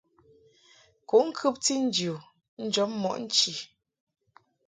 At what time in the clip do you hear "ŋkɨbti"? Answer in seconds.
1.27-1.73